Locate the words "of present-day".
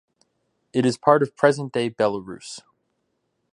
1.21-1.91